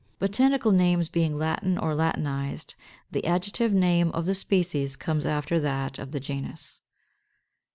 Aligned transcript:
Botanical 0.17 0.71
names 0.71 1.09
being 1.09 1.37
Latin 1.37 1.77
or 1.77 1.93
Latinized, 1.93 2.73
the 3.11 3.23
adjective 3.23 3.71
name 3.71 4.09
of 4.13 4.25
the 4.25 4.33
species 4.33 4.95
comes 4.95 5.27
after 5.27 5.59
that 5.59 5.99
of 5.99 6.09
the 6.09 6.19
genus. 6.19 6.81